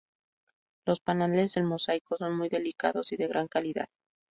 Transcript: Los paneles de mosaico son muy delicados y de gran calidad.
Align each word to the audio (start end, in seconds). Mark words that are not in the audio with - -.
Los 0.87 0.99
paneles 0.99 1.53
de 1.53 1.61
mosaico 1.61 2.17
son 2.17 2.35
muy 2.35 2.49
delicados 2.49 3.11
y 3.11 3.17
de 3.17 3.27
gran 3.27 3.47
calidad. 3.47 3.85